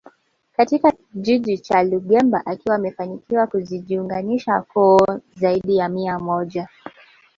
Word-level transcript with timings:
Katika 0.57 0.91
kijiji 0.91 1.57
cha 1.57 1.83
Lungemba 1.83 2.45
akiwa 2.45 2.75
amefanikiwa 2.75 3.47
kuziunganisha 3.47 4.61
koo 4.61 4.99
zaidi 5.35 5.77
ya 5.77 5.89
mia 5.89 6.19
moja 6.19 6.67